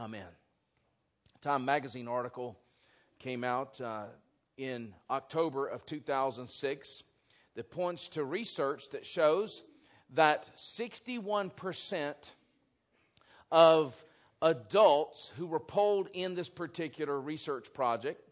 [0.00, 0.24] Amen.
[1.42, 2.58] Time magazine article
[3.18, 4.04] came out uh,
[4.56, 7.02] in October of 2006
[7.54, 9.60] that points to research that shows
[10.14, 12.14] that 61%
[13.52, 14.02] of
[14.40, 18.26] adults who were polled in this particular research project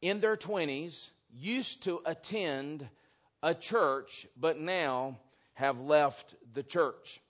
[0.00, 2.88] in their 20s used to attend
[3.42, 5.18] a church, but now
[5.52, 7.20] have left the church.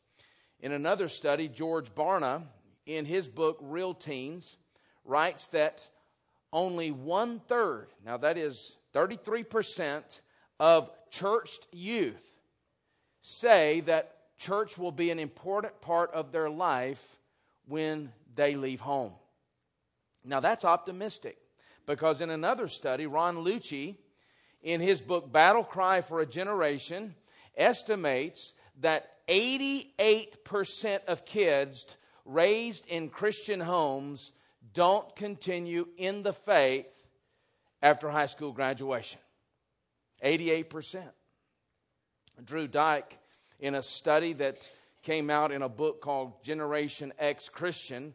[0.61, 2.45] In another study, George Barna,
[2.87, 4.57] in his book Real Teens,
[5.05, 5.87] writes that
[6.53, 10.03] only one third, now that is 33%
[10.61, 12.23] of churched youth,
[13.23, 17.17] say that church will be an important part of their life
[17.67, 19.13] when they leave home.
[20.25, 21.39] Now that's optimistic
[21.87, 23.95] because in another study, Ron Luce,
[24.63, 27.15] in his book Battle Cry for a Generation,
[27.57, 34.33] estimates that 88% of kids raised in Christian homes
[34.73, 36.87] don't continue in the faith
[37.83, 39.21] after high school graduation.
[40.25, 41.03] 88%.
[42.45, 43.19] Drew Dyck,
[43.61, 44.71] in a study that
[45.03, 48.15] came out in a book called Generation Ex-Christian,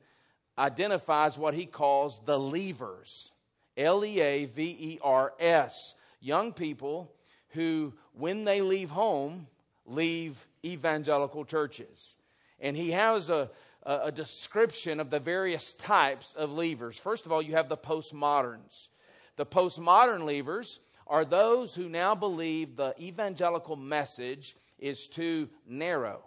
[0.57, 3.31] identifies what he calls the leavers.
[3.77, 5.93] L E A V E R S.
[6.19, 7.13] Young people
[7.49, 9.47] who, when they leave home,
[9.85, 12.15] leave evangelical churches.
[12.59, 13.49] And he has a,
[13.89, 16.95] a, a description of the various types of leavers.
[16.95, 18.87] First of all, you have the postmoderns.
[19.35, 26.21] The postmodern leavers are those who now believe the evangelical message is too narrow.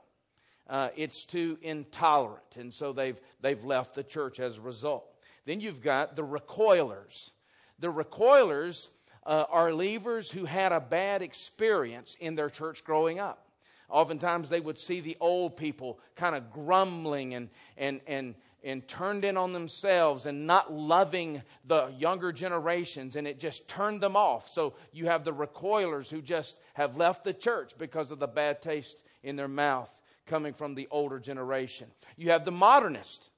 [0.69, 5.05] Uh, it's too intolerant, and so they've, they've left the church as a result.
[5.45, 7.31] Then you've got the recoilers.
[7.79, 8.89] The recoilers
[9.25, 13.47] uh, are leavers who had a bad experience in their church growing up.
[13.93, 19.23] Oftentimes they would see the old people kind of grumbling and, and, and, and turned
[19.23, 24.49] in on themselves and not loving the younger generations, and it just turned them off.
[24.49, 28.63] So you have the recoilers who just have left the church because of the bad
[28.63, 29.91] taste in their mouth
[30.27, 31.87] coming from the older generation.
[32.17, 33.29] You have the modernists.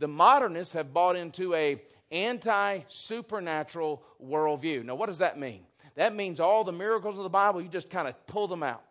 [0.00, 4.84] The modernists have bought into a anti supernatural worldview.
[4.84, 5.62] Now, what does that mean?
[5.94, 8.82] That means all the miracles of the Bible, you just kind of pull them out.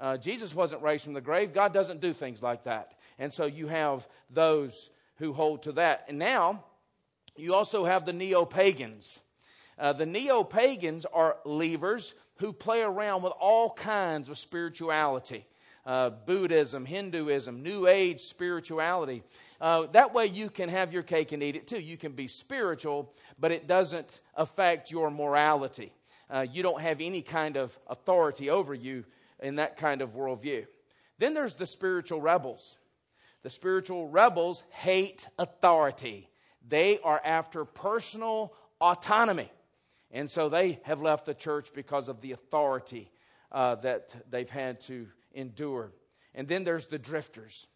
[0.00, 1.54] Uh, Jesus wasn't raised from the grave.
[1.54, 2.94] God doesn't do things like that.
[3.18, 6.06] And so you have those who hold to that.
[6.08, 6.64] And now
[7.36, 9.20] you also have the neo pagans.
[9.78, 15.46] Uh, the neo pagans are leavers who play around with all kinds of spirituality.
[15.86, 19.22] Uh, Buddhism, Hinduism, New Age spirituality.
[19.60, 21.78] Uh, that way you can have your cake and eat it too.
[21.78, 25.92] You can be spiritual, but it doesn't affect your morality.
[26.30, 29.04] Uh, you don't have any kind of authority over you
[29.40, 30.66] in that kind of worldview.
[31.18, 32.76] Then there's the spiritual rebels.
[33.42, 36.30] The spiritual rebels hate authority,
[36.66, 39.50] they are after personal autonomy.
[40.10, 43.10] And so they have left the church because of the authority
[43.50, 45.92] uh, that they've had to endure.
[46.34, 47.66] And then there's the drifters.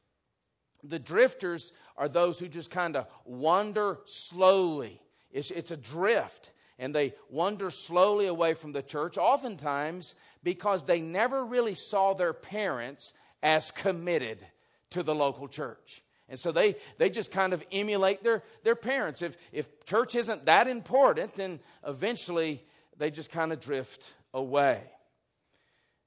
[0.84, 5.02] The drifters are those who just kind of wander slowly.
[5.30, 9.18] It's, it's a drift, and they wander slowly away from the church.
[9.18, 13.12] Oftentimes, because they never really saw their parents
[13.42, 14.44] as committed
[14.90, 16.02] to the local church.
[16.28, 19.22] And so they, they just kind of emulate their, their parents.
[19.22, 22.62] If, if church isn't that important, then eventually
[22.98, 24.02] they just kind of drift
[24.34, 24.82] away.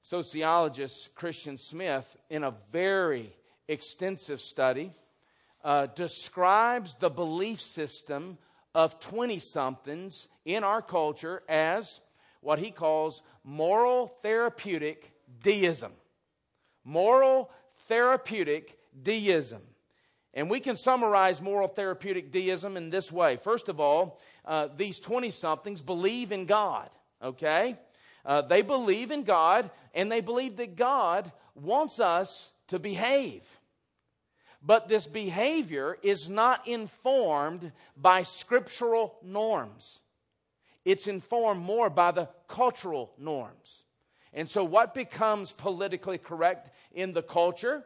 [0.02, 3.34] Sociologist Christian Smith, in a very
[3.68, 4.92] extensive study,
[5.64, 8.38] uh, describes the belief system
[8.74, 12.00] of 20 somethings in our culture as
[12.40, 15.92] what he calls moral therapeutic deism.
[16.84, 17.50] Moral
[17.88, 19.62] therapeutic deism.
[20.34, 23.36] And we can summarize moral therapeutic deism in this way.
[23.36, 26.88] First of all, uh, these 20 somethings believe in God,
[27.22, 27.76] okay?
[28.24, 33.42] Uh, they believe in God, and they believe that God wants us to behave.
[34.62, 39.98] But this behavior is not informed by scriptural norms
[40.84, 43.82] it's informed more by the cultural norms.
[44.32, 47.84] And so, what becomes politically correct in the culture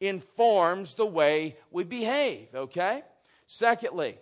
[0.00, 3.02] informs the way we behave, okay?
[3.46, 4.18] Secondly,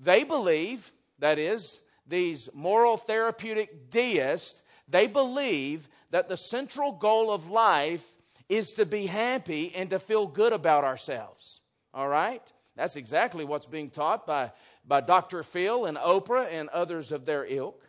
[0.00, 7.50] they believe, that is, these moral therapeutic deists, they believe that the central goal of
[7.50, 8.04] life
[8.48, 11.60] is to be happy and to feel good about ourselves.
[11.92, 12.42] All right?
[12.76, 14.52] That's exactly what's being taught by
[14.86, 15.42] by Dr.
[15.42, 17.82] Phil and Oprah and others of their ilk.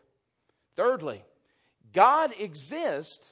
[0.76, 1.24] Thirdly,
[1.94, 3.32] God exists,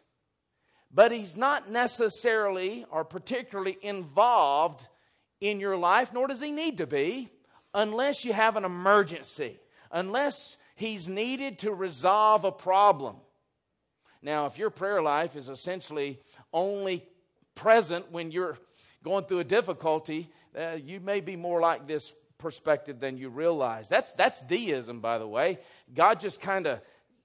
[0.94, 4.88] but He's not necessarily or particularly involved
[5.42, 7.30] in your life, nor does He need to be,
[7.74, 9.60] unless you have an emergency,
[9.92, 13.16] unless he's needed to resolve a problem.
[14.22, 16.20] Now, if your prayer life is essentially
[16.52, 17.06] only
[17.56, 18.58] present when you're
[19.04, 23.90] going through a difficulty, uh, you may be more like this perspective than you realize.
[23.90, 25.60] That's, that's deism, by the way.
[25.94, 26.80] God just kind of,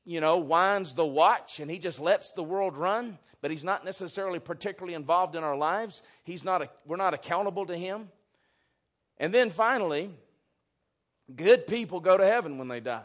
[0.05, 3.85] you know, winds the watch and he just lets the world run, but he's not
[3.85, 6.03] necessarily particularly involved in our lives.
[6.25, 8.09] He's not a, we're not accountable to him.
[9.19, 10.11] And then finally,
[11.35, 13.03] good people go to heaven when they die.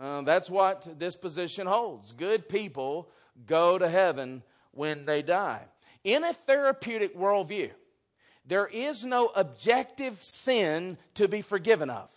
[0.00, 2.12] Uh, that's what this position holds.
[2.12, 3.10] Good people
[3.46, 5.62] go to heaven when they die.
[6.02, 7.70] In a therapeutic worldview,
[8.46, 12.08] there is no objective sin to be forgiven of.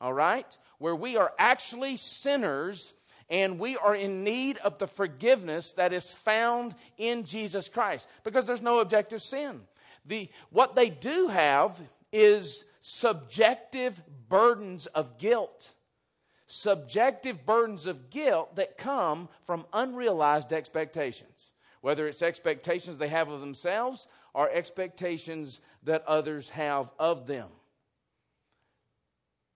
[0.00, 0.46] All right?
[0.78, 2.92] Where we are actually sinners
[3.28, 8.46] and we are in need of the forgiveness that is found in Jesus Christ because
[8.46, 9.62] there's no objective sin.
[10.06, 11.80] The, what they do have
[12.12, 15.72] is subjective burdens of guilt.
[16.46, 21.50] Subjective burdens of guilt that come from unrealized expectations.
[21.80, 24.06] Whether it's expectations they have of themselves
[24.36, 27.48] or expectations that others have of them.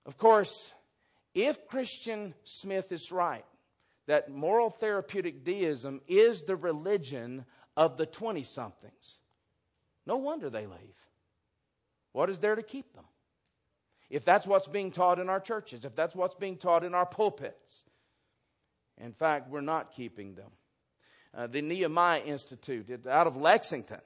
[0.06, 0.73] Of course,
[1.35, 3.44] if Christian Smith is right,
[4.06, 7.44] that moral therapeutic deism is the religion
[7.77, 9.19] of the 20 somethings,
[10.06, 10.97] no wonder they leave.
[12.12, 13.05] What is there to keep them?
[14.09, 17.06] If that's what's being taught in our churches, if that's what's being taught in our
[17.06, 17.85] pulpits.
[18.97, 20.50] In fact, we're not keeping them.
[21.35, 24.00] Uh, the Nehemiah Institute out of Lexington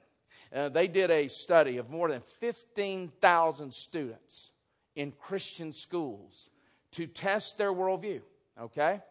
[0.53, 4.51] uh, they did a study of more than 15,000 students
[4.95, 6.49] in Christian schools
[6.91, 8.21] to test their worldview.
[8.59, 9.01] Okay?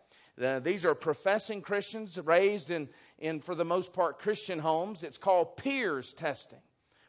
[0.43, 2.89] Uh, these are professing Christians raised in,
[3.19, 5.03] in, for the most part, Christian homes.
[5.03, 6.59] It's called PEERS testing,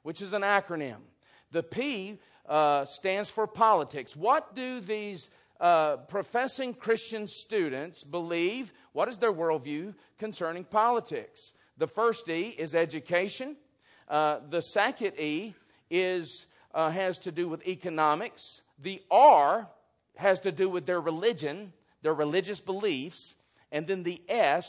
[0.03, 0.97] which is an acronym.
[1.51, 4.15] The P uh, stands for politics.
[4.15, 5.29] What do these
[5.59, 8.73] uh, professing Christian students believe?
[8.91, 11.53] What is their worldview concerning politics?
[11.77, 13.55] The first E is education.
[14.07, 15.55] Uh, the second E
[15.89, 18.61] is, uh, has to do with economics.
[18.81, 19.67] The R
[20.15, 23.35] has to do with their religion, their religious beliefs.
[23.71, 24.65] And then the S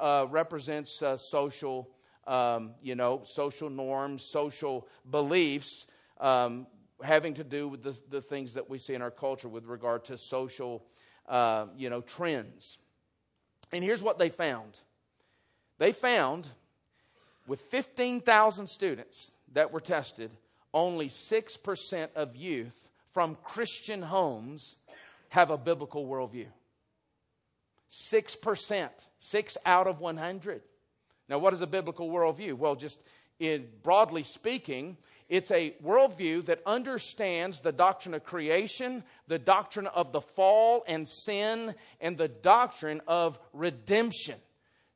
[0.00, 1.90] uh, represents uh, social,
[2.26, 5.86] um, you know, social norms, social beliefs,
[6.20, 6.66] um,
[7.02, 10.04] having to do with the, the, things that we see in our culture with regard
[10.04, 10.84] to social,
[11.28, 12.78] uh, you know, trends.
[13.72, 14.80] And here's what they found.
[15.78, 16.48] They found
[17.46, 20.30] with 15,000 students that were tested,
[20.72, 24.76] only 6% of youth from Christian homes
[25.30, 26.46] have a biblical worldview.
[28.12, 28.88] 6%,
[29.18, 30.62] 6 out of 100.
[31.28, 32.54] Now, what is a biblical worldview?
[32.54, 33.00] Well, just
[33.38, 34.96] in broadly speaking,
[35.28, 41.08] it's a worldview that understands the doctrine of creation, the doctrine of the fall and
[41.08, 44.36] sin, and the doctrine of redemption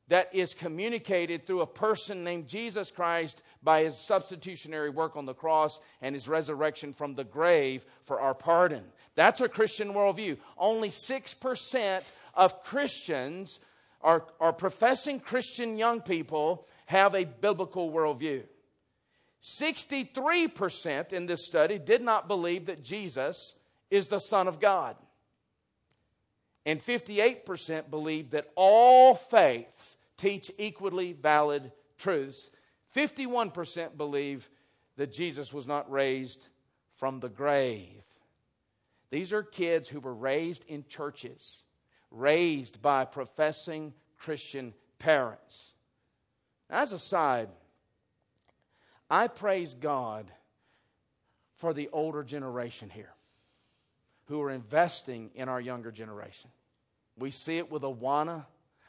[0.07, 5.33] that is communicated through a person named Jesus Christ by his substitutionary work on the
[5.33, 8.83] cross and his resurrection from the grave for our pardon.
[9.15, 10.37] That's a Christian worldview.
[10.57, 12.01] Only 6%
[12.35, 13.59] of Christians
[14.01, 18.43] are, are professing Christian young people have a biblical worldview.
[19.41, 23.53] 63% in this study did not believe that Jesus
[23.89, 24.95] is the Son of God.
[26.65, 32.49] And 58% believed that all faiths teach equally valid truths.
[32.95, 34.49] 51% believe
[34.97, 36.47] that Jesus was not raised
[36.95, 38.03] from the grave.
[39.09, 41.63] These are kids who were raised in churches,
[42.11, 45.73] raised by professing Christian parents.
[46.69, 47.49] As a side,
[49.09, 50.31] I praise God
[51.55, 53.13] for the older generation here
[54.25, 56.49] who are investing in our younger generation.
[57.17, 58.45] We see it with Awana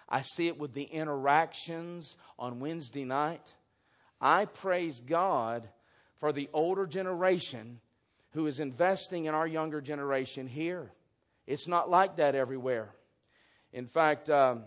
[0.08, 3.42] I see it with the interactions on Wednesday night.
[4.20, 5.68] I praise God
[6.18, 7.80] for the older generation
[8.32, 10.90] who is investing in our younger generation here.
[11.46, 12.90] It's not like that everywhere.
[13.72, 14.64] In fact, um,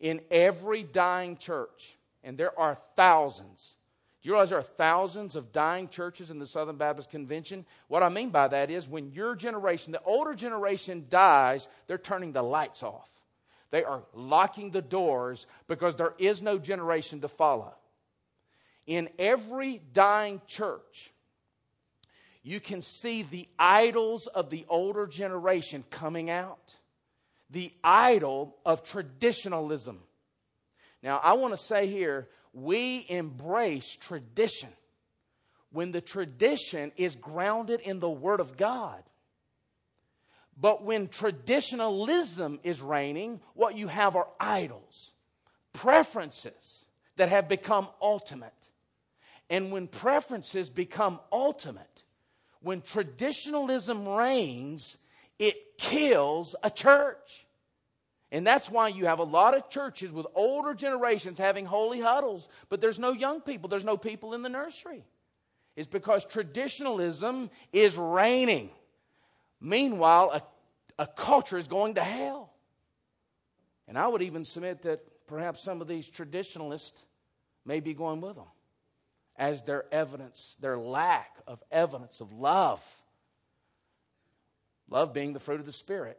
[0.00, 3.74] in every dying church, and there are thousands.
[4.22, 7.64] Do you realize there are thousands of dying churches in the Southern Baptist Convention?
[7.88, 12.32] What I mean by that is when your generation, the older generation dies, they're turning
[12.32, 13.08] the lights off.
[13.70, 17.74] They are locking the doors because there is no generation to follow.
[18.86, 21.12] In every dying church,
[22.42, 26.76] you can see the idols of the older generation coming out.
[27.50, 30.00] The idol of traditionalism.
[31.02, 34.70] Now, I want to say here, we embrace tradition.
[35.70, 39.02] when the tradition is grounded in the Word of God.
[40.60, 45.12] But when traditionalism is reigning, what you have are idols,
[45.72, 46.84] preferences
[47.16, 48.52] that have become ultimate.
[49.48, 52.02] And when preferences become ultimate,
[52.60, 54.98] when traditionalism reigns,
[55.38, 57.46] it kills a church.
[58.30, 62.48] And that's why you have a lot of churches with older generations having holy huddles,
[62.68, 65.04] but there's no young people, there's no people in the nursery.
[65.76, 68.70] It's because traditionalism is reigning.
[69.60, 70.30] Meanwhile,
[70.98, 72.52] a, a culture is going to hell.
[73.86, 77.00] And I would even submit that perhaps some of these traditionalists
[77.64, 78.46] may be going with them
[79.36, 82.82] as their evidence, their lack of evidence of love.
[84.90, 86.18] Love being the fruit of the Spirit.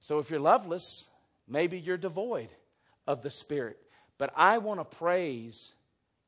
[0.00, 1.04] So if you're loveless,
[1.48, 2.48] maybe you're devoid
[3.06, 3.78] of the Spirit.
[4.18, 5.72] But I want to praise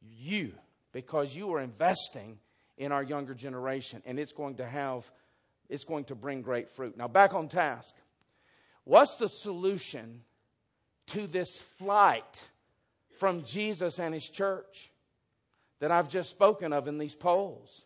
[0.00, 0.52] you
[0.92, 2.38] because you are investing
[2.76, 5.10] in our younger generation and it's going to have
[5.72, 6.98] it's going to bring great fruit.
[6.98, 7.94] Now back on task.
[8.84, 10.20] What's the solution
[11.08, 12.46] to this flight
[13.18, 14.90] from Jesus and his church
[15.80, 17.82] that I've just spoken of in these polls?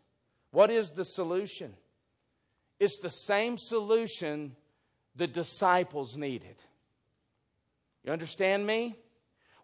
[0.50, 1.74] What is the solution?
[2.80, 4.56] It's the same solution
[5.14, 6.56] the disciples needed.
[8.02, 8.96] You understand me?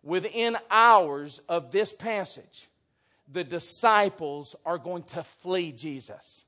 [0.04, 2.68] Within hours of this passage,
[3.30, 6.44] the disciples are going to flee Jesus.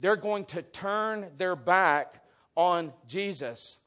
[0.00, 2.22] They're going to turn their back
[2.56, 3.78] on Jesus.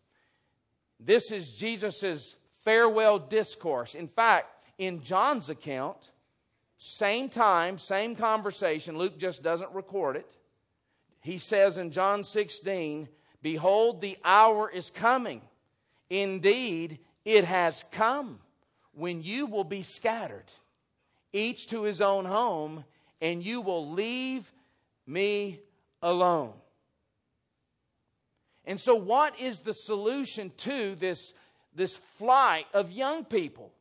[1.00, 3.96] This is Jesus' farewell discourse.
[3.96, 6.12] In fact, in John's account,
[6.78, 10.28] same time, same conversation, Luke just doesn't record it.
[11.22, 13.08] He says in John 16,
[13.42, 15.42] Behold, the hour is coming.
[16.10, 18.40] Indeed, it has come
[18.94, 20.52] when you will be scattered,
[21.34, 22.84] each to his own home,
[23.22, 24.52] and you will leave
[25.06, 25.60] me
[26.02, 26.54] alone.
[28.66, 31.34] And so, what is the solution to this,
[31.74, 33.72] this flight of young people?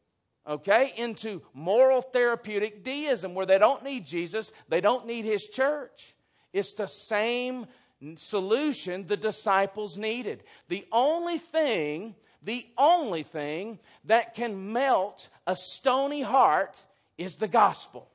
[0.48, 6.14] Okay, into moral therapeutic deism where they don't need Jesus, they don't need his church.
[6.52, 7.66] It's the same
[8.14, 10.44] solution the disciples needed.
[10.68, 16.76] The only thing, the only thing that can melt a stony heart
[17.18, 18.08] is the gospel.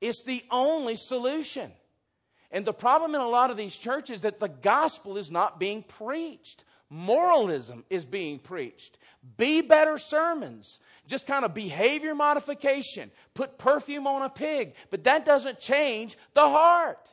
[0.00, 1.72] It's the only solution.
[2.50, 5.58] And the problem in a lot of these churches is that the gospel is not
[5.58, 6.64] being preached.
[6.88, 8.98] Moralism is being preached.
[9.36, 10.78] Be better sermons.
[11.08, 13.10] Just kind of behavior modification.
[13.34, 14.74] Put perfume on a pig.
[14.90, 17.08] But that doesn't change the heart.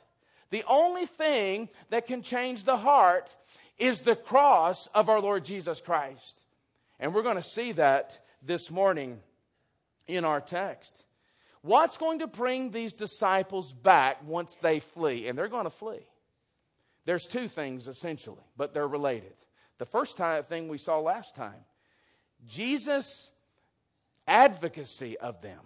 [0.51, 3.35] The only thing that can change the heart
[3.79, 6.39] is the cross of our Lord Jesus Christ.
[6.99, 9.19] And we're going to see that this morning
[10.07, 11.03] in our text.
[11.63, 15.27] What's going to bring these disciples back once they flee?
[15.27, 16.05] And they're going to flee.
[17.05, 19.34] There's two things essentially, but they're related.
[19.77, 21.65] The first time, thing we saw last time
[22.46, 23.32] Jesus'
[24.27, 25.60] advocacy of them,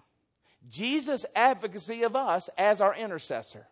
[0.70, 3.66] Jesus' advocacy of us as our intercessor.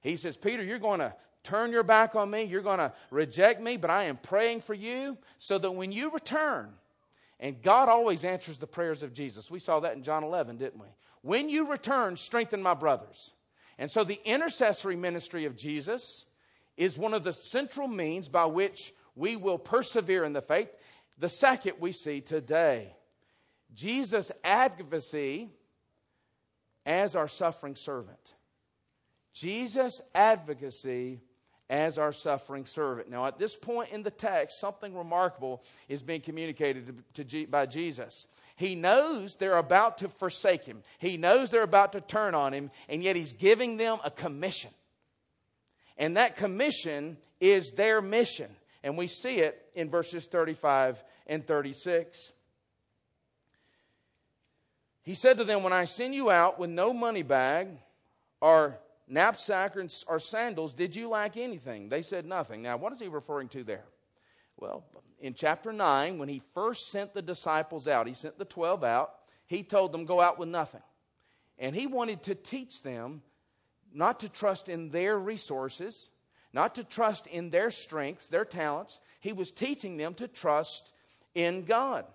[0.00, 2.44] He says, Peter, you're going to turn your back on me.
[2.44, 6.10] You're going to reject me, but I am praying for you so that when you
[6.10, 6.70] return,
[7.40, 9.50] and God always answers the prayers of Jesus.
[9.50, 10.88] We saw that in John 11, didn't we?
[11.22, 13.32] When you return, strengthen my brothers.
[13.78, 16.26] And so the intercessory ministry of Jesus
[16.76, 20.68] is one of the central means by which we will persevere in the faith.
[21.18, 22.94] The second we see today
[23.74, 25.48] Jesus' advocacy
[26.84, 28.34] as our suffering servant.
[29.32, 31.20] Jesus' advocacy
[31.70, 33.08] as our suffering servant.
[33.08, 37.66] Now, at this point in the text, something remarkable is being communicated to, to, by
[37.66, 38.26] Jesus.
[38.56, 42.72] He knows they're about to forsake him, he knows they're about to turn on him,
[42.88, 44.70] and yet he's giving them a commission.
[45.96, 48.50] And that commission is their mission.
[48.82, 52.32] And we see it in verses 35 and 36.
[55.02, 57.68] He said to them, When I send you out with no money bag
[58.40, 58.78] or
[59.10, 59.76] knapsack
[60.06, 61.88] or sandals, did you lack anything?
[61.88, 62.62] They said nothing.
[62.62, 63.84] Now, what is he referring to there?
[64.56, 64.84] Well,
[65.20, 69.12] in chapter 9, when he first sent the disciples out, he sent the 12 out,
[69.46, 70.82] he told them, Go out with nothing.
[71.58, 73.22] And he wanted to teach them
[73.92, 76.10] not to trust in their resources,
[76.52, 78.98] not to trust in their strengths, their talents.
[79.20, 80.92] He was teaching them to trust
[81.34, 82.06] in God.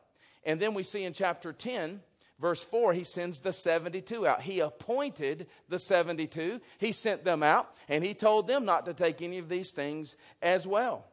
[0.44, 2.02] And then we see in chapter 10,
[2.40, 4.42] Verse 4, he sends the 72 out.
[4.42, 6.60] He appointed the 72.
[6.80, 10.16] He sent them out, and he told them not to take any of these things
[10.42, 11.06] as well.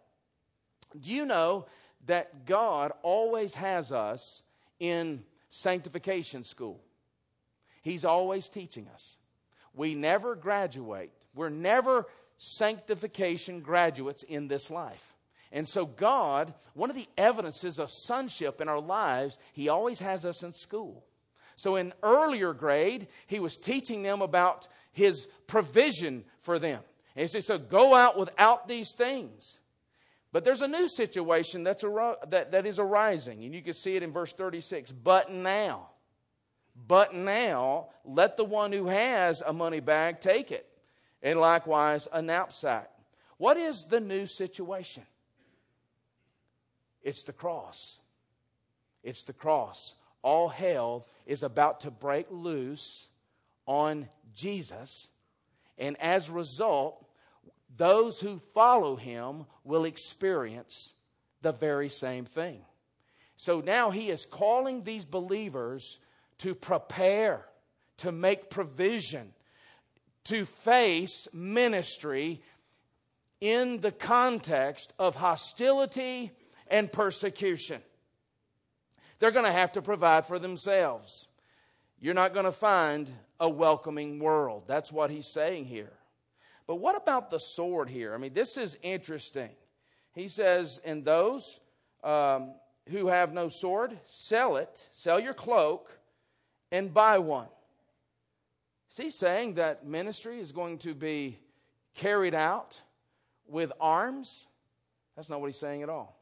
[1.00, 1.66] Do you know
[2.06, 4.42] that God always has us
[4.80, 6.80] in sanctification school?
[7.82, 9.16] He's always teaching us.
[9.74, 11.12] we never graduate.
[11.34, 15.14] We're never sanctification graduates in this life.
[15.52, 20.24] And so, God, one of the evidences of sonship in our lives, He always has
[20.24, 21.04] us in school.
[21.62, 26.80] So, in earlier grade, He was teaching them about His provision for them.
[27.14, 29.60] And He said, So Go out without these things.
[30.32, 33.94] But there's a new situation that's ar- that, that is arising, and you can see
[33.94, 34.90] it in verse 36.
[34.90, 35.90] But now,
[36.74, 40.66] but now, let the one who has a money bag take it,
[41.22, 42.90] and likewise a knapsack.
[43.36, 45.04] What is the new situation?
[47.04, 48.00] It's the cross.
[49.04, 49.94] It's the cross.
[50.22, 53.08] All hell is about to break loose
[53.66, 55.08] on Jesus,
[55.78, 57.04] and as a result,
[57.76, 60.94] those who follow him will experience
[61.42, 62.60] the very same thing.
[63.36, 65.98] So now he is calling these believers
[66.38, 67.44] to prepare,
[67.98, 69.32] to make provision,
[70.24, 72.42] to face ministry
[73.40, 76.30] in the context of hostility
[76.68, 77.82] and persecution.
[79.22, 81.28] They're going to have to provide for themselves.
[82.00, 84.64] You're not going to find a welcoming world.
[84.66, 85.92] That's what he's saying here.
[86.66, 88.14] But what about the sword here?
[88.14, 89.50] I mean, this is interesting.
[90.12, 91.60] He says, And those
[92.02, 92.54] um,
[92.88, 95.96] who have no sword, sell it, sell your cloak,
[96.72, 97.46] and buy one.
[98.90, 101.38] Is he saying that ministry is going to be
[101.94, 102.80] carried out
[103.46, 104.48] with arms?
[105.14, 106.20] That's not what he's saying at all.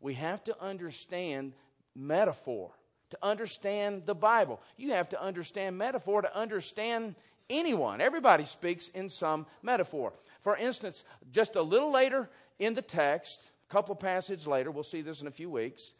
[0.00, 1.52] We have to understand
[1.94, 2.70] metaphor
[3.10, 4.60] to understand the Bible.
[4.76, 7.14] You have to understand metaphor to understand
[7.50, 8.00] anyone.
[8.00, 10.12] Everybody speaks in some metaphor.
[10.40, 15.02] For instance, just a little later in the text, a couple passages later, we'll see
[15.02, 15.92] this in a few weeks,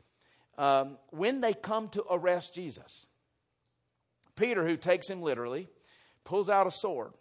[0.58, 3.06] um, when they come to arrest Jesus,
[4.34, 5.68] Peter, who takes him literally,
[6.24, 7.12] pulls out a sword.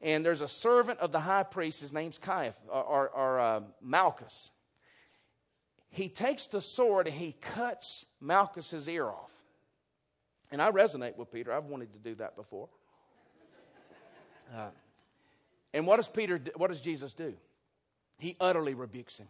[0.00, 3.60] And there's a servant of the high priest, his name's Caiaphas, or, or, or uh,
[3.80, 4.50] Malchus.
[5.92, 9.30] He takes the sword and he cuts Malchus's ear off.
[10.50, 11.52] And I resonate with Peter.
[11.52, 12.68] I've wanted to do that before.
[14.54, 14.68] Uh,
[15.72, 16.40] and what does Peter?
[16.56, 17.34] What does Jesus do?
[18.18, 19.28] He utterly rebukes him.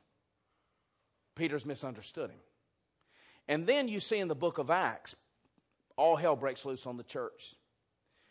[1.34, 2.40] Peter's misunderstood him.
[3.48, 5.16] And then you see in the book of Acts,
[5.96, 7.54] all hell breaks loose on the church.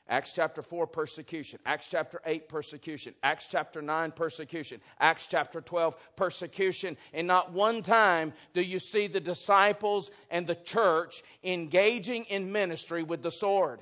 [0.09, 1.59] Acts chapter 4, persecution.
[1.65, 3.13] Acts chapter 8, persecution.
[3.23, 4.81] Acts chapter 9, persecution.
[4.99, 6.97] Acts chapter 12, persecution.
[7.13, 13.03] And not one time do you see the disciples and the church engaging in ministry
[13.03, 13.79] with the sword.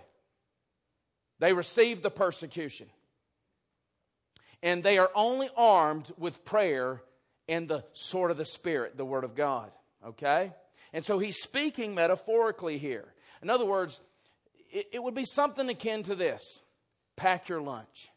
[1.40, 2.88] They receive the persecution.
[4.62, 7.02] And they are only armed with prayer
[7.48, 9.72] and the sword of the Spirit, the Word of God.
[10.06, 10.52] Okay?
[10.94, 13.06] And so he's speaking metaphorically here.
[13.42, 14.00] In other words,
[14.72, 16.62] it, it would be something akin to this
[17.16, 18.10] pack your lunch.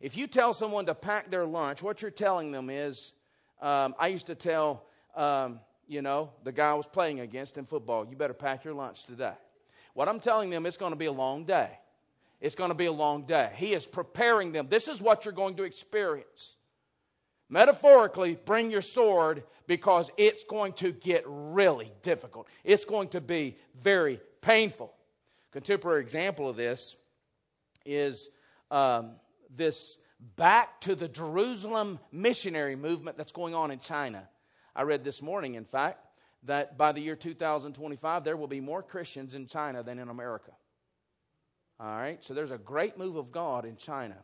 [0.00, 3.12] If you tell someone to pack their lunch, what you're telling them is,
[3.60, 7.66] um, I used to tell, um, you know, the guy I was playing against in
[7.66, 9.34] football, you better pack your lunch today.
[9.92, 11.70] What I'm telling them, it's going to be a long day.
[12.40, 13.50] It's going to be a long day.
[13.56, 14.68] He is preparing them.
[14.70, 16.56] This is what you're going to experience.
[17.50, 22.46] Metaphorically, bring your sword because it's going to get really difficult.
[22.64, 24.94] It's going to be very painful.
[25.52, 26.96] Contemporary example of this
[27.84, 28.28] is
[28.70, 29.12] um,
[29.54, 29.96] this
[30.36, 34.28] back to the Jerusalem missionary movement that's going on in China.
[34.76, 36.06] I read this morning, in fact,
[36.44, 40.52] that by the year 2025, there will be more Christians in China than in America.
[41.80, 44.16] All right, so there's a great move of God in China.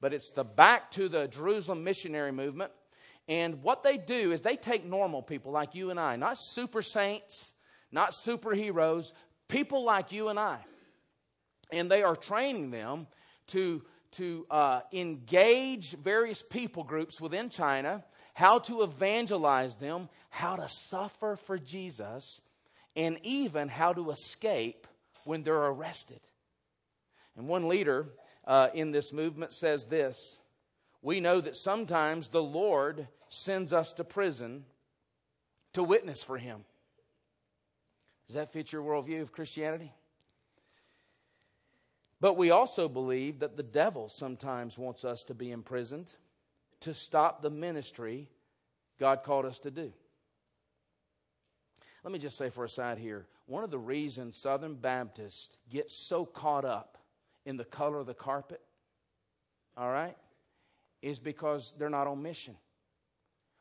[0.00, 2.70] But it's the back to the Jerusalem missionary movement.
[3.26, 6.82] And what they do is they take normal people like you and I, not super
[6.82, 7.52] saints,
[7.90, 9.12] not superheroes,
[9.48, 10.58] people like you and I.
[11.72, 13.06] And they are training them
[13.48, 13.82] to,
[14.12, 21.36] to uh, engage various people groups within China, how to evangelize them, how to suffer
[21.36, 22.40] for Jesus,
[22.96, 24.86] and even how to escape
[25.24, 26.20] when they're arrested.
[27.36, 28.08] And one leader
[28.46, 30.38] uh, in this movement says this
[31.02, 34.64] We know that sometimes the Lord sends us to prison
[35.74, 36.64] to witness for Him.
[38.28, 39.92] Does that fit your worldview of Christianity?
[42.20, 46.12] But we also believe that the devil sometimes wants us to be imprisoned
[46.80, 48.28] to stop the ministry
[48.98, 49.92] God called us to do.
[52.04, 55.90] Let me just say for a side here one of the reasons Southern Baptists get
[55.90, 56.98] so caught up
[57.46, 58.60] in the color of the carpet,
[59.76, 60.16] all right,
[61.00, 62.56] is because they're not on mission.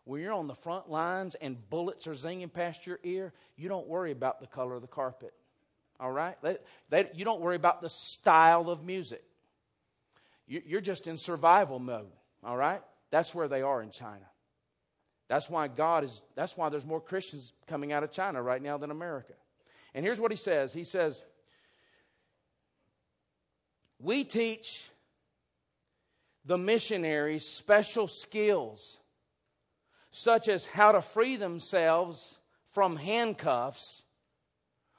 [0.08, 3.88] When you're on the front lines and bullets are zinging past your ear, you don't
[3.88, 5.34] worry about the color of the carpet.
[6.00, 6.42] All right?
[6.42, 6.58] They,
[6.90, 9.22] they, you don't worry about the style of music.
[10.48, 12.08] you're just in survival mode,
[12.42, 12.82] all right?
[13.12, 14.26] That's where they are in China.
[15.28, 18.78] That's why God is, that's why there's more Christians coming out of China right now
[18.78, 19.34] than America.
[19.94, 21.22] And here's what he says He says,
[24.00, 24.90] We teach
[26.46, 28.98] the missionaries special skills,
[30.12, 32.36] such as how to free themselves
[32.72, 34.04] from handcuffs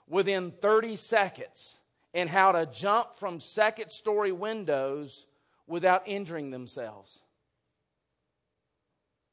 [0.08, 1.78] within 30 seconds
[2.14, 5.26] and how to jump from second story windows
[5.66, 7.20] without injuring themselves.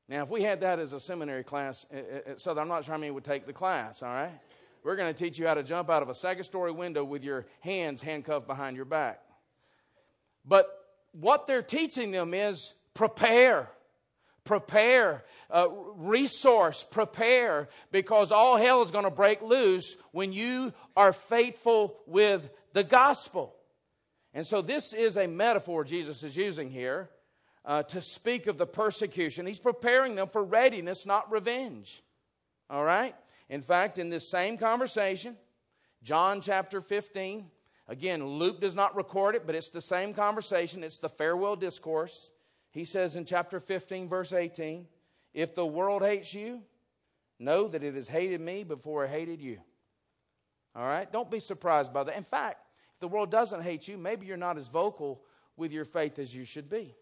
[0.07, 2.67] Now, if we had that as a seminary class eh, eh, eh, at Southern, I'm
[2.67, 4.39] not sure how many would take the class, all right?
[4.83, 7.23] We're going to teach you how to jump out of a second story window with
[7.23, 9.19] your hands handcuffed behind your back.
[10.45, 10.67] But
[11.11, 13.69] what they're teaching them is prepare.
[14.45, 21.11] Prepare, uh, resource, prepare, because all hell is going to break loose when you are
[21.11, 23.55] faithful with the gospel.
[24.33, 27.09] And so, this is a metaphor Jesus is using here
[27.65, 29.45] uh, to speak of the persecution.
[29.45, 32.03] He's preparing them for readiness, not revenge.
[32.69, 33.15] All right?
[33.49, 35.35] In fact, in this same conversation,
[36.03, 37.45] John chapter 15,
[37.87, 40.83] again, Luke does not record it, but it's the same conversation.
[40.83, 42.31] It's the farewell discourse.
[42.75, 44.85] He says in chapter 15, verse 18,
[45.33, 46.61] If the world hates you,
[47.39, 49.59] know that it has hated me before it hated you.
[50.75, 51.09] All right?
[51.09, 52.17] Don't be surprised by that.
[52.17, 52.57] In fact,
[52.93, 55.21] if the world doesn't hate you, maybe you're not as vocal
[55.55, 56.93] with your faith as you should be.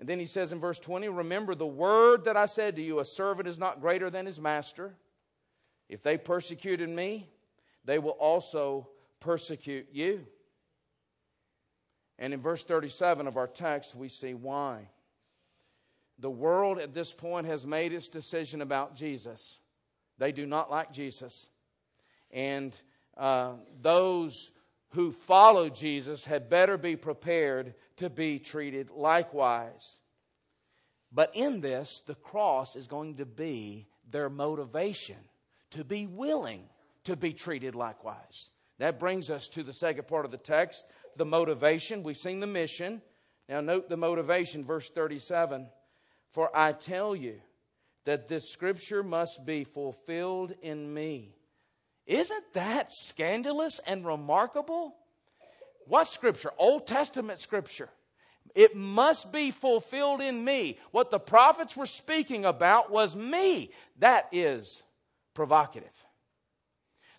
[0.00, 2.98] And then he says in verse 20, Remember the word that I said to you,
[2.98, 4.96] a servant is not greater than his master.
[5.88, 7.30] If they persecuted me,
[7.84, 8.88] they will also
[9.20, 10.26] persecute you.
[12.18, 14.88] And in verse 37 of our text, we see why.
[16.18, 19.58] The world at this point has made its decision about Jesus.
[20.18, 21.46] They do not like Jesus.
[22.30, 22.74] And
[23.16, 23.52] uh,
[23.82, 24.50] those
[24.90, 29.98] who follow Jesus had better be prepared to be treated likewise.
[31.12, 35.16] But in this, the cross is going to be their motivation
[35.72, 36.62] to be willing
[37.04, 38.50] to be treated likewise.
[38.78, 40.84] That brings us to the second part of the text
[41.16, 42.02] the motivation.
[42.02, 43.02] We've seen the mission.
[43.48, 45.68] Now, note the motivation, verse 37.
[46.30, 47.40] For I tell you
[48.04, 51.34] that this scripture must be fulfilled in me.
[52.06, 54.94] Isn't that scandalous and remarkable?
[55.86, 56.52] What scripture?
[56.58, 57.88] Old Testament scripture.
[58.54, 60.78] It must be fulfilled in me.
[60.90, 63.70] What the prophets were speaking about was me.
[63.98, 64.82] That is
[65.34, 65.90] provocative.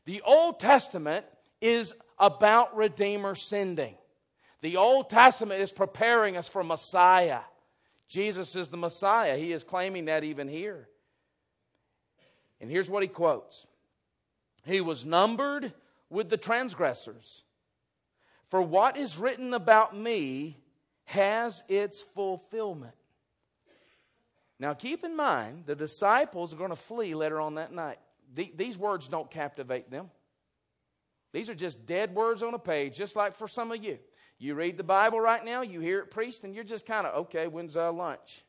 [0.06, 1.26] The Old Testament
[1.62, 3.96] is about Redeemer sending.
[4.62, 7.42] The Old Testament is preparing us for Messiah.
[8.08, 9.38] Jesus is the Messiah.
[9.38, 10.88] He is claiming that even here.
[12.60, 13.66] And here's what he quotes
[14.66, 15.74] He was numbered
[16.10, 17.44] with the transgressors.
[18.50, 20.58] For what is written about me
[21.04, 22.94] has its fulfillment.
[24.60, 28.00] Now, keep in mind, the disciples are going to flee later on that night.
[28.34, 30.10] these words don't captivate them.
[31.34, 34.00] These are just dead words on a page, just like for some of you.
[34.40, 37.16] You read the Bible right now, you hear it preached, and you're just kind of,
[37.26, 38.44] okay, when's our lunch?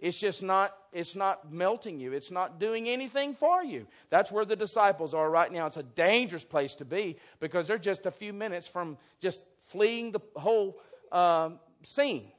[0.00, 2.12] It's just not, it's not melting you.
[2.12, 3.86] It's not doing anything for you.
[4.10, 5.66] That's where the disciples are right now.
[5.66, 10.12] It's a dangerous place to be because they're just a few minutes from just fleeing
[10.12, 10.78] the whole
[11.10, 12.30] um, scene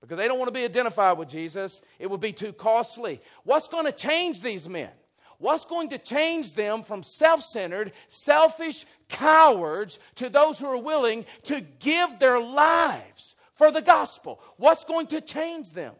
[0.00, 1.80] because they don't want to be identified with Jesus.
[1.98, 3.20] It would be too costly.
[3.44, 4.90] What's going to change these men?
[5.38, 11.26] What's going to change them from self centered, selfish cowards to those who are willing
[11.44, 14.40] to give their lives for the gospel?
[14.56, 15.94] What's going to change them?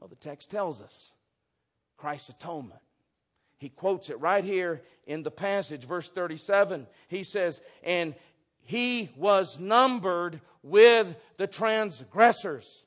[0.00, 1.12] Well, the text tells us
[1.96, 2.80] Christ's atonement.
[3.56, 6.86] He quotes it right here in the passage, verse 37.
[7.08, 8.14] He says, And
[8.62, 12.84] he was numbered with the transgressors.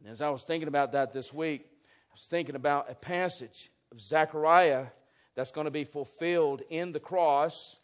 [0.00, 1.66] And as I was thinking about that this week,
[2.14, 4.86] was thinking about a passage of Zechariah
[5.34, 7.76] that's going to be fulfilled in the cross.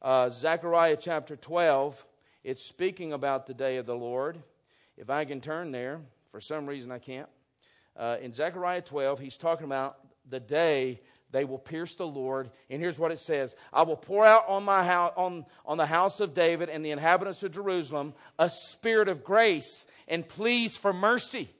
[0.00, 2.06] Uh, Zechariah chapter 12.
[2.44, 4.40] It's speaking about the day of the Lord.
[4.96, 7.28] If I can turn there, for some reason, I can't.
[7.96, 9.96] Uh, in Zechariah 12, he's talking about
[10.30, 11.00] the day
[11.32, 12.50] they will pierce the Lord.
[12.70, 15.86] And here's what it says I will pour out on, my house, on, on the
[15.86, 20.92] house of David and the inhabitants of Jerusalem a spirit of grace and pleas for
[20.92, 21.50] mercy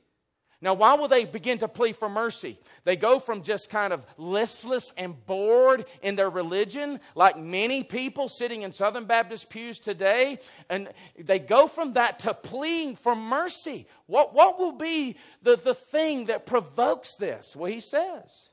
[0.62, 2.56] now, why will they begin to plead for mercy?
[2.84, 8.28] They go from just kind of listless and bored in their religion, like many people
[8.28, 10.38] sitting in Southern Baptist pews today,
[10.70, 13.88] and they go from that to pleading for mercy.
[14.06, 17.56] What, what will be the, the thing that provokes this?
[17.56, 18.48] Well, he says,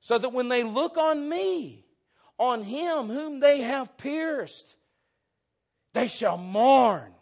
[0.00, 1.86] so that when they look on me,
[2.36, 4.74] on him whom they have pierced,
[5.92, 7.12] they shall mourn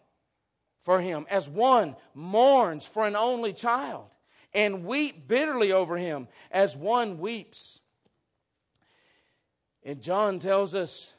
[0.81, 4.09] for him, as one mourns for an only child,
[4.55, 7.81] and weep bitterly over him, as one weeps.
[9.83, 11.12] And John tells us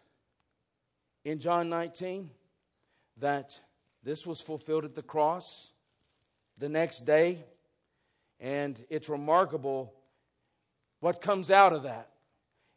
[1.25, 2.29] in John 19
[3.17, 3.59] that
[4.03, 5.71] this was fulfilled at the cross
[6.57, 7.43] the next day,
[8.39, 9.93] and it's remarkable
[10.99, 12.09] what comes out of that.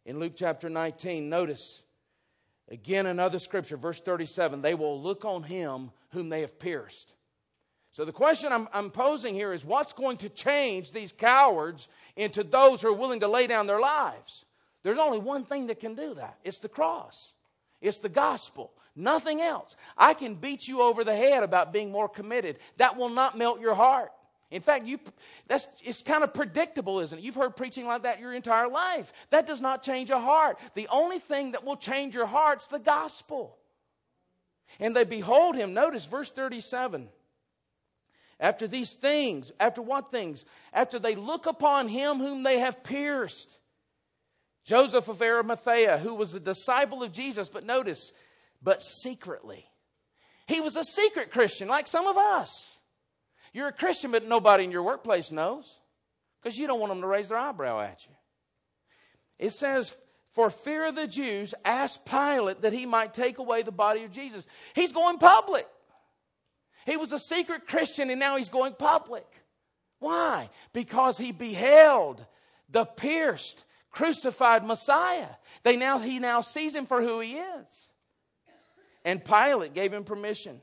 [0.05, 1.83] In Luke chapter 19, notice
[2.71, 7.12] again another scripture, verse 37 they will look on him whom they have pierced.
[7.96, 12.44] So the question I'm, I'm, posing here is what's going to change these cowards into
[12.44, 14.44] those who are willing to lay down their lives?
[14.82, 17.32] There's only one thing that can do that it's the cross,
[17.80, 18.70] it's the gospel.
[18.94, 19.76] Nothing else.
[19.96, 22.59] I can beat you over the head about being more committed.
[22.76, 24.12] That will not melt your heart.
[24.50, 24.98] In fact, you,
[25.48, 27.22] that's, it's kind of predictable, isn't it?
[27.22, 29.11] You've heard preaching like that your entire life.
[29.30, 30.59] That does not change a heart.
[30.74, 33.56] The only thing that will change your heart's the gospel.
[34.78, 35.72] And they behold him.
[35.72, 37.09] Notice verse 37.
[38.38, 40.44] After these things, after what things?
[40.72, 43.59] After they look upon him whom they have pierced.
[44.64, 48.12] Joseph of Arimathea, who was a disciple of Jesus, but notice,
[48.62, 49.64] but secretly.
[50.46, 52.77] He was a secret Christian, like some of us.
[53.53, 55.81] You're a Christian, but nobody in your workplace knows
[56.42, 58.14] because you don't want them to raise their eyebrow at you.
[59.38, 59.96] It says,
[60.35, 64.12] for fear of the Jews, asked Pilate that he might take away the body of
[64.12, 64.46] Jesus.
[64.75, 65.66] He's going public.
[66.87, 69.27] He was a secret Christian and now he's going public.
[69.99, 70.49] Why?
[70.72, 72.25] Because he beheld
[72.70, 75.29] the pierced, crucified Messiah.
[75.64, 77.66] They now, he now sees him for who he is.
[79.05, 80.61] And Pilate gave him permission.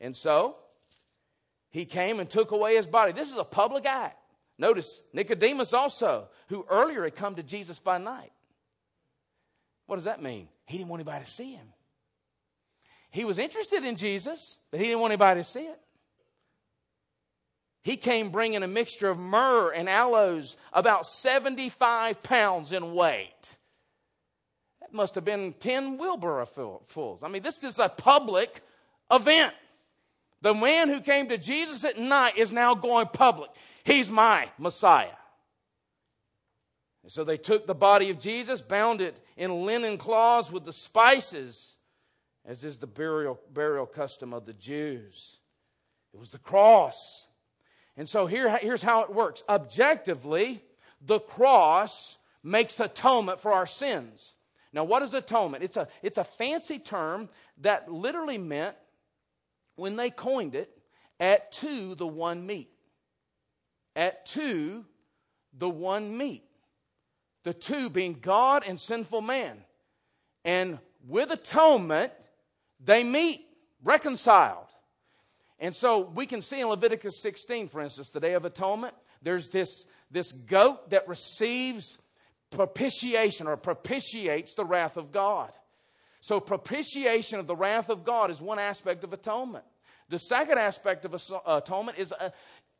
[0.00, 0.56] And so,
[1.70, 3.12] he came and took away his body.
[3.12, 4.18] This is a public act.
[4.58, 8.32] Notice Nicodemus also, who earlier had come to Jesus by night.
[9.86, 10.48] What does that mean?
[10.66, 11.66] He didn't want anybody to see him.
[13.16, 15.80] He was interested in Jesus, but he didn't want anybody to see it.
[17.82, 23.56] He came bringing a mixture of myrrh and aloes, about 75 pounds in weight.
[24.82, 27.22] That must have been 10 wheelbarrow fulls.
[27.22, 28.60] I mean, this is a public
[29.10, 29.54] event.
[30.42, 33.48] The man who came to Jesus at night is now going public.
[33.82, 35.08] He's my Messiah.
[37.02, 40.72] And so they took the body of Jesus, bound it in linen cloths with the
[40.74, 41.75] spices,
[42.46, 45.36] as is the burial, burial custom of the Jews.
[46.14, 47.26] It was the cross.
[47.96, 49.42] And so here, here's how it works.
[49.48, 50.62] Objectively,
[51.04, 54.32] the cross makes atonement for our sins.
[54.72, 55.64] Now, what is atonement?
[55.64, 57.28] It's a, it's a fancy term
[57.58, 58.76] that literally meant,
[59.74, 60.70] when they coined it,
[61.18, 62.70] at two the one meat.
[63.94, 64.84] At two
[65.56, 66.46] the one meat
[67.46, 69.58] the two being God and sinful man.
[70.44, 72.12] And with atonement,
[72.86, 73.46] they meet,
[73.84, 74.66] reconciled.
[75.58, 79.48] And so we can see in Leviticus 16, for instance, the Day of Atonement, there's
[79.48, 81.98] this, this goat that receives
[82.50, 85.50] propitiation or propitiates the wrath of God.
[86.20, 89.64] So, propitiation of the wrath of God is one aspect of atonement.
[90.08, 91.14] The second aspect of
[91.46, 92.30] atonement is uh,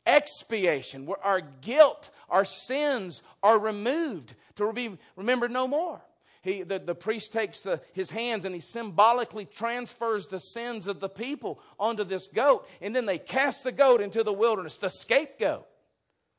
[0.05, 6.01] expiation, where our guilt, our sins are removed to be remembered no more.
[6.47, 11.01] He, the, the priest takes the, his hands and he symbolically transfers the sins of
[11.01, 14.87] the people onto this goat, and then they cast the goat into the wilderness, the
[14.87, 15.67] scapegoat.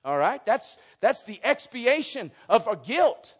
[0.07, 0.45] All right?
[0.47, 3.35] That's, that's the expiation of our guilt.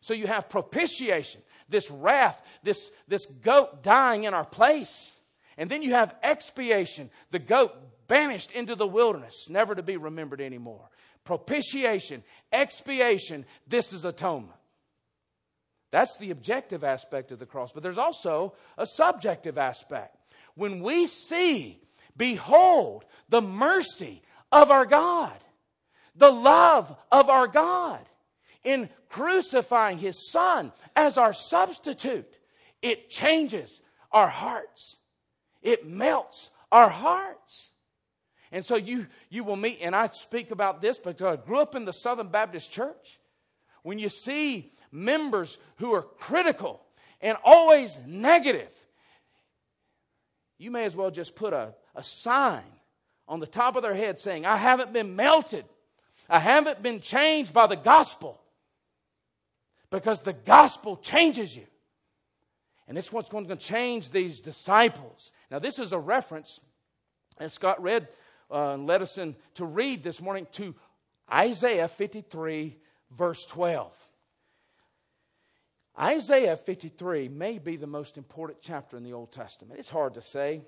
[0.00, 5.16] So you have propitiation, this wrath, this, this goat dying in our place.
[5.58, 7.72] And then you have expiation, the goat
[8.06, 10.88] banished into the wilderness, never to be remembered anymore.
[11.24, 12.22] Propitiation,
[12.52, 14.59] expiation, this is atonement.
[15.90, 17.72] That's the objective aspect of the cross.
[17.72, 20.16] But there's also a subjective aspect.
[20.54, 21.80] When we see,
[22.16, 24.22] behold, the mercy
[24.52, 25.36] of our God,
[26.16, 28.00] the love of our God
[28.62, 32.32] in crucifying his son as our substitute,
[32.82, 33.80] it changes
[34.12, 34.96] our hearts.
[35.62, 37.70] It melts our hearts.
[38.52, 41.74] And so you, you will meet, and I speak about this because I grew up
[41.74, 43.20] in the Southern Baptist Church.
[43.82, 46.80] When you see members who are critical
[47.20, 48.70] and always negative,
[50.58, 52.64] you may as well just put a, a sign
[53.26, 55.64] on the top of their head saying, I haven't been melted.
[56.28, 58.40] I haven't been changed by the gospel.
[59.90, 61.66] Because the gospel changes you.
[62.86, 65.30] And this is what's going to change these disciples.
[65.50, 66.60] Now, this is a reference,
[67.38, 68.08] as Scott read
[68.50, 70.74] uh, led us in to read this morning to
[71.32, 72.76] Isaiah 53,
[73.12, 73.92] verse 12.
[75.98, 79.78] Isaiah 53 may be the most important chapter in the Old Testament.
[79.78, 80.62] It's hard to say,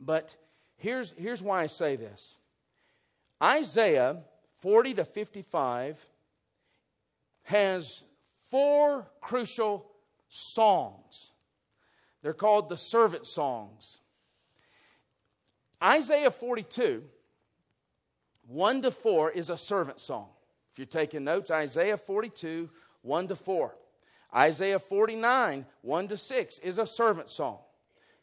[0.00, 0.34] But
[0.76, 2.36] here's, here's why I say this
[3.42, 4.22] Isaiah
[4.60, 6.06] 40 to 55
[7.44, 8.02] has
[8.42, 9.86] four crucial
[10.28, 11.30] songs.
[12.22, 13.98] They're called the servant songs.
[15.82, 17.02] Isaiah 42,
[18.46, 20.28] 1 to 4, is a servant song.
[20.72, 22.70] If you're taking notes, Isaiah 42,
[23.02, 23.74] 1 to 4.
[24.34, 27.58] Isaiah 49, 1 to 6 is a servant song.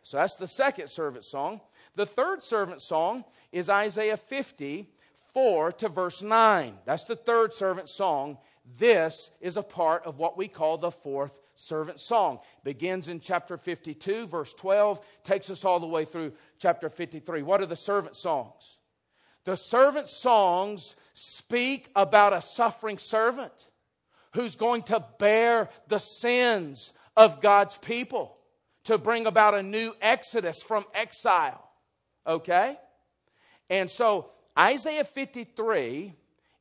[0.02, 1.62] So that's the second servant song.
[1.96, 4.90] The third servant song is Isaiah 50,
[5.34, 6.74] 4 to verse 9.
[6.86, 8.38] That's the third servant song.
[8.78, 12.40] This is a part of what we call the fourth servant song.
[12.64, 17.42] Begins in chapter 52, verse 12, takes us all the way through chapter 53.
[17.42, 18.78] What are the servant songs?
[19.46, 23.69] The servant songs speak about a suffering servant
[24.34, 28.38] who's going to bear the sins of God's people
[28.86, 31.64] to bring about a new exodus from exile.
[32.26, 32.78] Okay?
[33.70, 36.14] And so Isaiah 53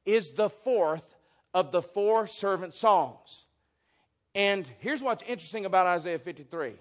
[0.05, 1.17] is the fourth
[1.55, 3.45] of the four servant songs.
[4.35, 6.75] And here's what's interesting about Isaiah 53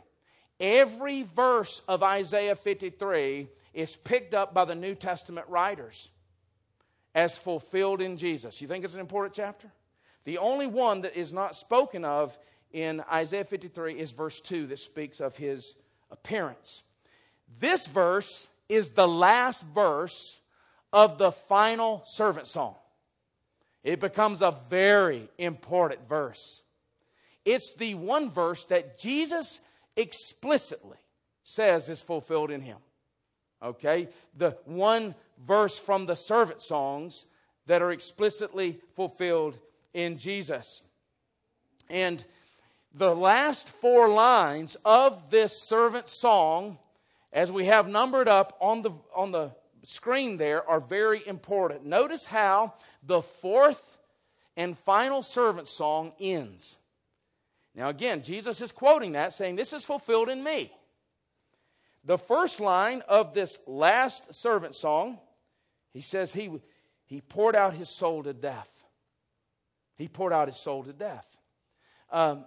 [0.60, 6.10] every verse of Isaiah 53 is picked up by the New Testament writers
[7.14, 8.60] as fulfilled in Jesus.
[8.60, 9.72] You think it's an important chapter?
[10.28, 12.38] The only one that is not spoken of
[12.74, 15.74] in Isaiah 53 is verse 2 that speaks of his
[16.12, 16.82] appearance.
[17.62, 20.36] This verse is the last verse
[20.92, 22.76] of the final servant song.
[23.86, 26.62] It becomes a very important verse.
[27.46, 29.62] It's the one verse that Jesus
[29.96, 30.98] explicitly
[31.46, 32.80] says is fulfilled in him.
[33.64, 34.10] Okay?
[34.36, 35.16] The one
[35.48, 37.24] verse from the servant songs
[37.68, 39.58] that are explicitly fulfilled
[39.98, 40.84] in Jesus.
[41.90, 42.24] And
[42.94, 46.78] the last four lines of this servant song,
[47.34, 49.50] as we have numbered up on the, on the
[49.84, 51.84] screen there, are very important.
[51.84, 53.98] Notice how the fourth
[54.56, 56.76] and final servant song ends.
[57.74, 60.72] Now, again, Jesus is quoting that, saying, This is fulfilled in me.
[62.06, 65.18] The first line of this last servant song,
[65.92, 66.52] he says he,
[67.08, 68.70] he poured out his soul to death.
[69.98, 71.26] He poured out his soul to death.
[72.12, 72.46] Um,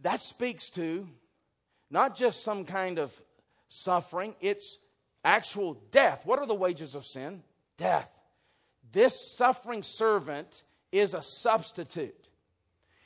[0.00, 1.08] that speaks to
[1.90, 3.18] not just some kind of
[3.68, 4.78] suffering, it's
[5.24, 6.24] actual death.
[6.24, 7.42] What are the wages of sin?
[7.76, 8.10] Death.
[8.92, 12.28] This suffering servant is a substitute.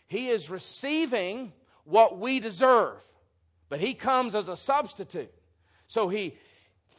[0.06, 1.52] He is receiving
[1.84, 2.96] what we deserve,
[3.68, 5.32] but he comes as a substitute.
[5.86, 6.36] So he,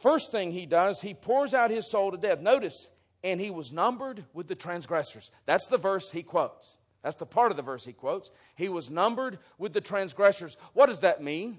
[0.00, 2.40] first thing he does, he pours out his soul to death.
[2.40, 2.88] Notice,
[3.24, 5.30] and he was numbered with the transgressors.
[5.46, 6.78] That's the verse he quotes.
[7.02, 8.30] That's the part of the verse he quotes.
[8.54, 10.56] He was numbered with the transgressors.
[10.72, 11.58] What does that mean?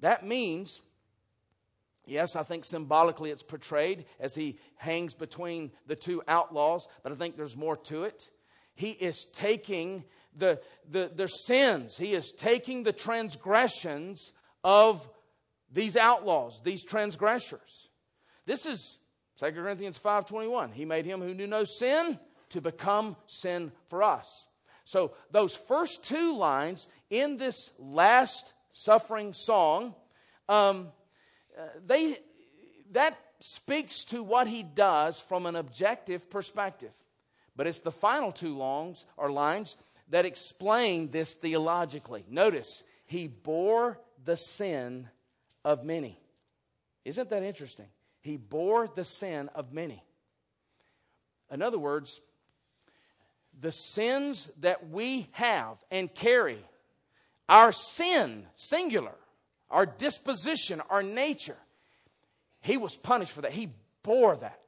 [0.00, 0.80] That means,
[2.06, 7.14] yes, I think symbolically it's portrayed as he hangs between the two outlaws, but I
[7.14, 8.28] think there's more to it.
[8.74, 10.04] He is taking
[10.36, 10.60] the,
[10.90, 15.08] the, their sins, he is taking the transgressions of
[15.72, 17.88] these outlaws, these transgressors.
[18.44, 18.98] This is
[19.38, 20.72] 2 Corinthians 5:21.
[20.72, 22.18] He made him who knew no sin
[22.50, 24.46] to become sin for us.
[24.84, 29.94] So, those first two lines in this last suffering song,
[30.48, 30.92] um,
[31.58, 32.18] uh, they,
[32.92, 36.92] that speaks to what he does from an objective perspective.
[37.56, 39.76] But it's the final two longs or lines
[40.08, 42.24] that explain this theologically.
[42.28, 45.08] Notice, he bore the sin
[45.64, 46.20] of many.
[47.04, 47.86] Isn't that interesting?
[48.26, 50.02] He bore the sin of many.
[51.50, 52.20] In other words,
[53.60, 56.58] the sins that we have and carry,
[57.48, 59.14] our sin, singular,
[59.70, 61.56] our disposition, our nature,
[62.60, 63.52] he was punished for that.
[63.52, 63.70] He
[64.02, 64.58] bore that.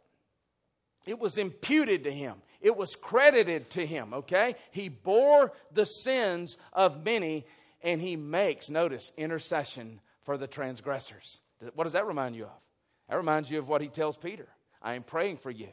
[1.05, 2.37] It was imputed to him.
[2.61, 4.55] It was credited to him, okay?
[4.71, 7.45] He bore the sins of many
[7.83, 11.41] and he makes, notice, intercession for the transgressors.
[11.75, 12.68] What does that remind you of?
[13.09, 14.49] That reminds you of what he tells Peter
[14.83, 15.69] I am praying for you.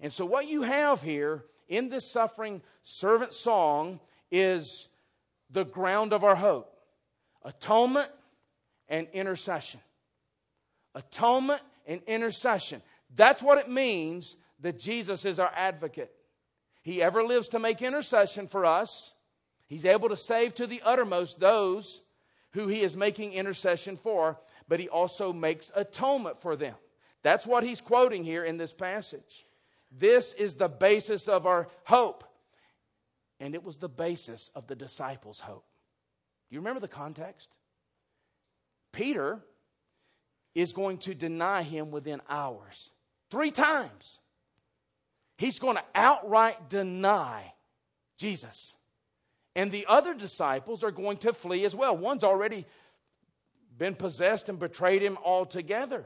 [0.00, 4.88] And so, what you have here in this suffering servant song is
[5.50, 6.76] the ground of our hope
[7.44, 8.10] atonement
[8.88, 9.80] and intercession.
[10.94, 12.82] Atonement and intercession.
[13.14, 16.12] That's what it means that Jesus is our advocate.
[16.82, 19.12] He ever lives to make intercession for us.
[19.66, 22.02] He's able to save to the uttermost those
[22.52, 24.38] who he is making intercession for,
[24.70, 26.76] but he also makes atonement for them.
[27.24, 29.44] That's what he's quoting here in this passage.
[29.90, 32.22] This is the basis of our hope.
[33.40, 35.64] And it was the basis of the disciples' hope.
[36.48, 37.50] Do you remember the context?
[38.92, 39.40] Peter
[40.54, 42.90] is going to deny him within hours.
[43.28, 44.20] Three times.
[45.36, 47.54] He's going to outright deny
[48.18, 48.76] Jesus.
[49.56, 51.96] And the other disciples are going to flee as well.
[51.96, 52.66] One's already
[53.80, 56.04] been possessed and betrayed him altogether.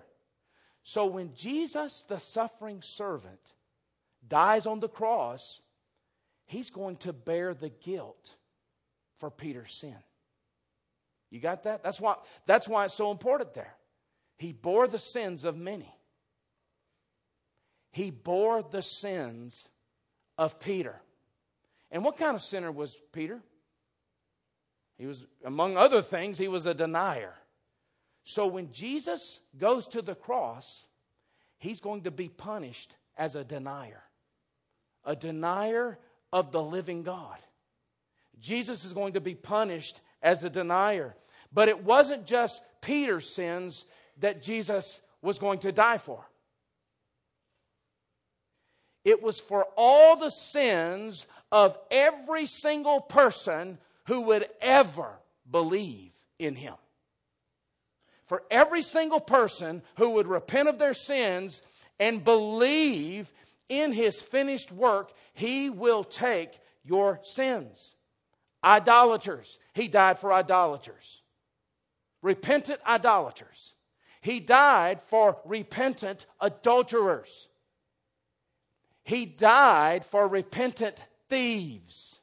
[0.84, 3.40] So when Jesus, the suffering servant,
[4.26, 5.60] dies on the cross,
[6.46, 8.36] he's going to bear the guilt
[9.18, 9.96] for Peter's sin.
[11.30, 11.82] You got that?
[11.82, 12.14] That's why,
[12.46, 13.74] that's why it's so important there.
[14.38, 15.92] He bore the sins of many.
[17.90, 19.68] He bore the sins
[20.38, 21.00] of Peter.
[21.90, 23.42] And what kind of sinner was Peter?
[24.96, 27.34] He was, among other things, he was a denier.
[28.24, 30.84] So when Jesus goes to the cross,
[31.58, 34.02] he's going to be punished as a denier,
[35.04, 35.98] a denier
[36.32, 37.38] of the living God.
[38.40, 41.14] Jesus is going to be punished as a denier.
[41.52, 43.84] But it wasn't just Peter's sins
[44.18, 46.24] that Jesus was going to die for.
[49.04, 55.10] It was for all the sins of every single person who would ever
[55.48, 56.74] believe in him.
[58.26, 61.62] For every single person who would repent of their sins
[61.98, 63.32] and believe
[63.68, 67.94] in his finished work, he will take your sins.
[68.62, 71.22] Idolaters, he died for idolaters
[72.24, 73.74] repentant idolaters.
[74.22, 77.48] He died for repentant adulterers.
[79.04, 82.18] He died for repentant thieves.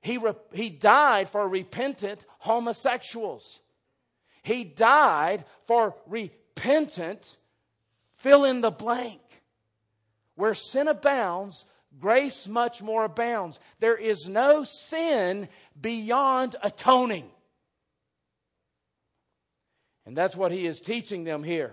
[0.00, 3.58] He, re- he died for repentant homosexuals.
[4.44, 7.38] He died for repentant,
[8.16, 9.22] fill in the blank.
[10.36, 11.64] Where sin abounds,
[11.98, 13.58] grace much more abounds.
[13.80, 15.48] There is no sin
[15.80, 17.30] beyond atoning.
[20.04, 21.72] And that's what he is teaching them here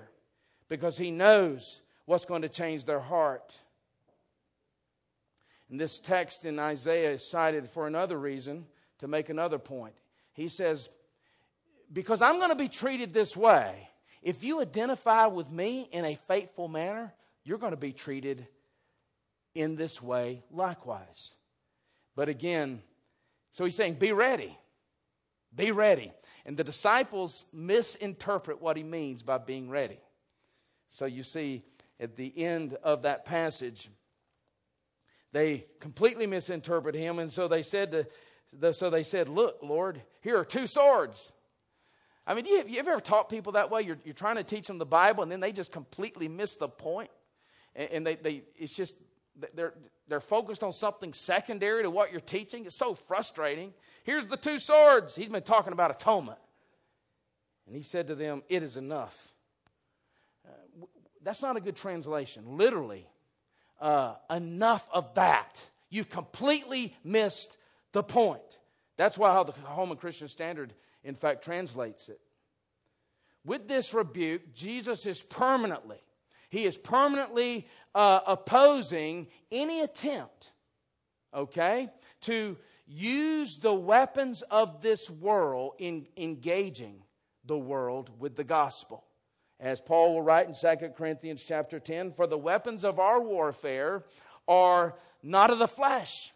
[0.70, 3.54] because he knows what's going to change their heart.
[5.70, 8.66] And this text in Isaiah is cited for another reason
[9.00, 9.96] to make another point.
[10.34, 10.88] He says,
[11.92, 13.90] Because I'm going to be treated this way,
[14.22, 17.14] if you identify with me in a faithful manner,
[17.44, 18.48] you're going to be treated
[19.56, 21.34] in this way likewise.
[22.16, 22.82] But again,
[23.52, 24.58] so he's saying, Be ready.
[25.54, 26.12] Be ready.
[26.46, 30.00] And the disciples misinterpret what he means by being ready.
[30.90, 31.64] So you see,
[32.00, 33.90] at the end of that passage,
[35.34, 40.38] they completely misinterpret him, and so they said to, so they said, "Look, Lord, here
[40.38, 41.32] are two swords."
[42.32, 43.82] I mean, you, you ever taught people that way?
[43.82, 46.70] You're, you're trying to teach them the Bible, and then they just completely miss the
[46.70, 47.10] point,
[47.76, 48.96] and, and they, they it's just
[49.54, 49.74] they're
[50.08, 52.66] they're focused on something secondary to what you're teaching.
[52.66, 53.74] It's so frustrating.
[54.06, 55.14] Here's the two swords.
[55.14, 56.40] He's been talking about atonement.
[57.68, 59.34] And he said to them, It is enough.
[60.48, 60.86] Uh,
[61.22, 62.58] that's not a good translation.
[62.58, 63.08] Literally,
[63.82, 65.62] uh, enough of that.
[65.90, 67.58] You've completely missed
[67.92, 68.42] the point.
[68.96, 70.74] That's why how the Holman Christian Standard,
[71.04, 72.20] in fact, translates it.
[73.44, 76.02] With this rebuke, Jesus is permanently,
[76.50, 80.52] he is permanently uh, opposing any attempt,
[81.34, 81.90] okay,
[82.22, 87.02] to use the weapons of this world in engaging
[87.46, 89.06] the world with the gospel.
[89.60, 94.04] As Paul will write in 2 Corinthians chapter 10, for the weapons of our warfare
[94.48, 96.34] are not of the flesh.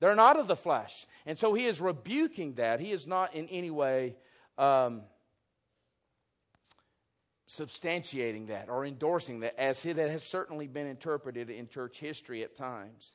[0.00, 1.06] They're not of the flesh.
[1.30, 2.80] And so he is rebuking that.
[2.80, 4.16] He is not in any way
[4.58, 5.02] um,
[7.48, 12.56] substantiating that or endorsing that, as it has certainly been interpreted in church history at
[12.56, 13.12] times.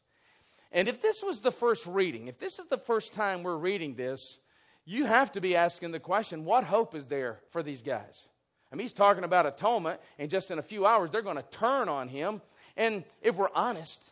[0.72, 3.96] And if this was the first reading, if this is the first time we're reading
[3.96, 4.40] this,
[4.86, 8.30] you have to be asking the question what hope is there for these guys?
[8.72, 11.44] I mean, he's talking about atonement, and just in a few hours, they're going to
[11.52, 12.42] turn on him.
[12.78, 14.10] And if we're honest,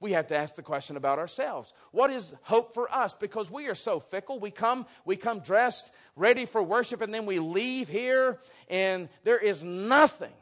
[0.00, 1.72] we have to ask the question about ourselves.
[1.90, 3.14] What is hope for us?
[3.14, 4.38] Because we are so fickle.
[4.38, 8.38] We come, we come dressed, ready for worship, and then we leave here,
[8.68, 10.32] and there is nothing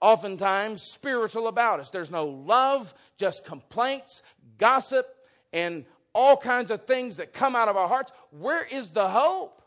[0.00, 1.90] oftentimes spiritual about us.
[1.90, 4.22] There's no love, just complaints,
[4.58, 5.06] gossip,
[5.52, 5.84] and
[6.14, 8.12] all kinds of things that come out of our hearts.
[8.30, 9.62] Where is the hope?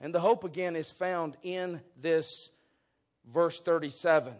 [0.00, 2.50] And the hope again is found in this
[3.32, 4.34] verse 37.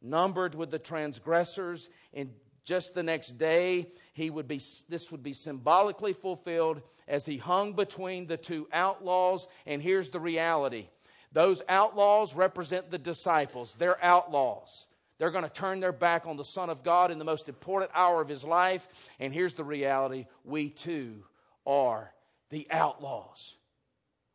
[0.00, 2.30] Numbered with the transgressors, and
[2.64, 7.74] just the next day, he would be, this would be symbolically fulfilled as he hung
[7.74, 9.46] between the two outlaws.
[9.66, 10.88] And here's the reality
[11.32, 14.86] those outlaws represent the disciples, they're outlaws.
[15.18, 17.92] They're going to turn their back on the Son of God in the most important
[17.94, 18.86] hour of his life.
[19.20, 21.22] And here's the reality we too
[21.64, 22.12] are
[22.50, 23.54] the outlaws.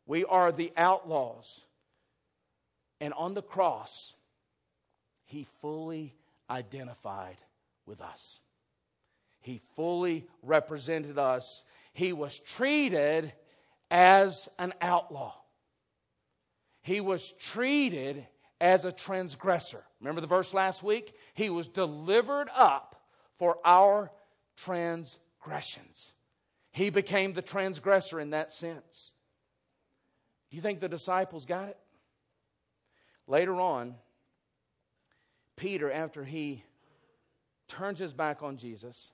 [0.05, 1.61] We are the outlaws.
[3.01, 4.13] And on the cross,
[5.25, 6.15] he fully
[6.49, 7.37] identified
[7.89, 8.39] with us.
[9.41, 11.63] He fully represented us.
[11.93, 13.33] He was treated
[13.91, 15.33] as an outlaw.
[16.81, 18.25] He was treated
[18.61, 19.83] as a transgressor.
[19.99, 21.13] Remember the verse last week?
[21.33, 23.01] He was delivered up
[23.37, 24.11] for our
[24.55, 26.13] transgressions.
[26.71, 29.13] He became the transgressor in that sense.
[30.49, 31.77] Do you think the disciples got it?
[33.27, 33.95] Later on,
[35.55, 36.63] Peter, after he
[37.69, 39.09] turns his back on Jesus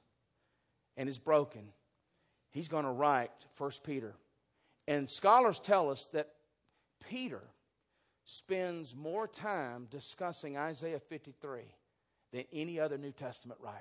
[0.97, 1.61] and is broken,
[2.51, 4.13] he's going to write First Peter.
[4.87, 6.29] And scholars tell us that
[7.09, 7.41] Peter
[8.23, 11.61] spends more time discussing Isaiah 53
[12.31, 13.77] than any other New Testament writer.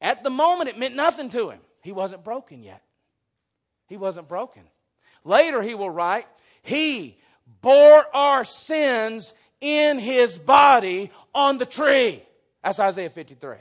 [0.00, 1.60] At the moment, it meant nothing to him.
[1.82, 2.82] He wasn't broken yet.
[3.88, 4.62] He wasn't broken.
[5.24, 6.26] Later, he will write,
[6.62, 7.16] He
[7.62, 12.22] bore our sins in his body on the tree.
[12.64, 13.56] That's Isaiah 53.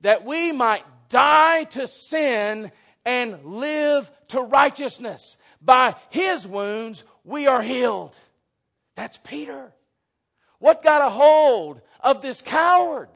[0.00, 2.72] That we might die to sin
[3.04, 5.36] and live to righteousness.
[5.60, 8.18] By his wounds, we are healed.
[8.96, 9.72] That's Peter.
[10.58, 13.08] What got a hold of this coward?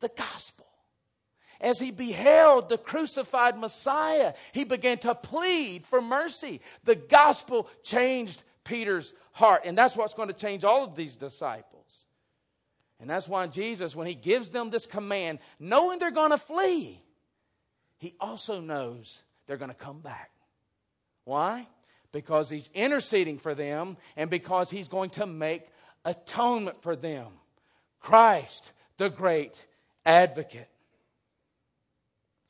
[0.00, 0.66] The gospel.
[1.60, 6.60] As he beheld the crucified Messiah, he began to plead for mercy.
[6.84, 9.62] The gospel changed Peter's heart.
[9.64, 11.71] And that's what's going to change all of these disciples.
[13.02, 17.02] And that's why Jesus, when he gives them this command, knowing they're going to flee,
[17.98, 20.30] he also knows they're going to come back.
[21.24, 21.66] Why?
[22.12, 25.66] Because he's interceding for them and because he's going to make
[26.04, 27.26] atonement for them.
[27.98, 29.66] Christ, the great
[30.06, 30.68] advocate.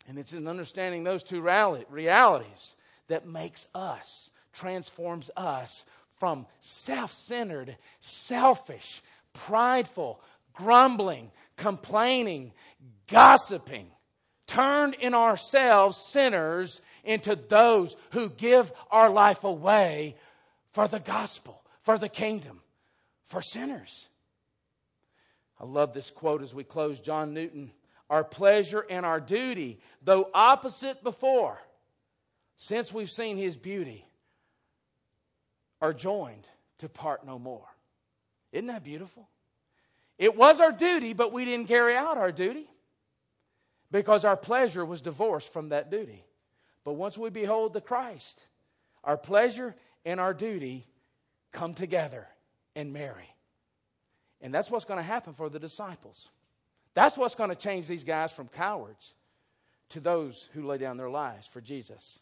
[0.07, 2.77] And it's in understanding those two realities
[3.09, 5.87] that makes us, transforms us
[6.19, 9.01] from self centered, selfish,
[9.33, 10.21] prideful,
[10.53, 12.53] grumbling, complaining,
[13.11, 13.87] gossiping,
[14.47, 20.17] turned in ourselves sinners into those who give our life away
[20.73, 22.61] for the gospel, for the kingdom,
[23.25, 24.07] for sinners.
[25.61, 27.01] I love this quote as we close.
[27.01, 27.71] John Newton,
[28.11, 31.59] our pleasure and our duty, though opposite before,
[32.57, 34.05] since we've seen his beauty,
[35.81, 36.49] are joined
[36.79, 37.67] to part no more.
[38.53, 39.29] Isn't that beautiful?
[40.19, 42.69] It was our duty, but we didn't carry out our duty
[43.91, 46.25] because our pleasure was divorced from that duty.
[46.85, 48.41] But once we behold the Christ,
[49.05, 50.87] our pleasure and our duty
[51.53, 52.27] come together
[52.75, 53.29] and marry.
[54.41, 56.29] And that's what's going to happen for the disciples.
[56.95, 59.15] That's what's going to change these guys from cowards
[59.91, 62.19] to those who lay down their lives for Jesus.